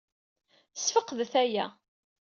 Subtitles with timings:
[0.81, 1.65] Sfeqdet aya.